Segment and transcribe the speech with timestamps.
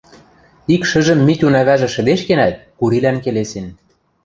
[0.73, 3.67] Ик шӹжӹм Митюн ӓвӓжӹ шӹдешкенӓт, Курилӓн келесен: